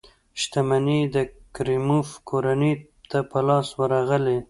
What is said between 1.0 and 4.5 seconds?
یې د کریموف کورنۍ ته په لاس ورغلې.